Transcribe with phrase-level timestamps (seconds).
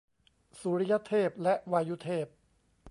[0.59, 2.25] สุริยเทพและวายุเทพ